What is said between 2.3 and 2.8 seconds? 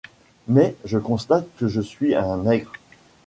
nègre.